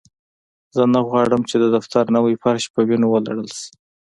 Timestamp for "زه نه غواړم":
0.75-1.41